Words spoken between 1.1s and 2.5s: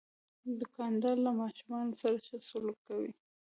له ماشومان سره ښه